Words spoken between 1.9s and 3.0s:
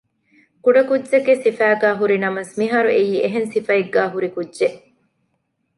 ހުރި ނަމަވެސް މިހާރު